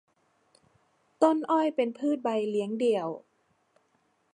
[1.21, 3.07] ต้นอ้อยเป็นพืชใบเลี้ยงเดี่ยว